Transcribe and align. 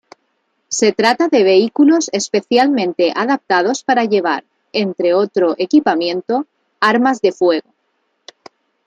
Se 0.69 0.93
trata 0.93 1.27
de 1.27 1.43
vehículos 1.43 2.09
especialmente 2.11 3.13
adaptadas 3.15 3.83
para 3.83 4.05
llevar, 4.05 4.43
entre 4.73 5.13
otro 5.13 5.53
equipamiento, 5.59 6.47
armas 6.79 7.21
de 7.21 7.31
fuego. 7.31 7.69